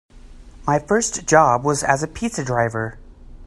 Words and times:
My 0.65 0.79
first 0.79 1.27
job 1.27 1.63
was 1.63 1.83
as 1.83 2.01
a 2.01 2.07
pizza 2.07 2.43
driver. 2.43 2.97